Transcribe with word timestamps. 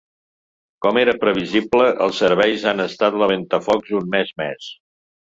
Com 0.85 0.99
era 1.01 1.13
previsible, 1.25 1.91
els 2.07 2.23
serveis 2.25 2.67
han 2.73 2.87
estat 2.89 3.21
la 3.25 3.31
ventafocs 3.37 3.97
un 4.05 4.13
mes 4.19 4.39
més. 4.45 4.77